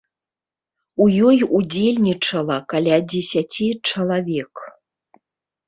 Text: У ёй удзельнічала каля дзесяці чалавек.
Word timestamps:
У 1.05 1.05
ёй 1.31 1.37
удзельнічала 1.57 2.57
каля 2.75 2.97
дзесяці 3.13 3.67
чалавек. 3.93 4.53